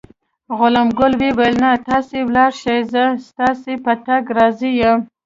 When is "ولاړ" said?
2.27-2.51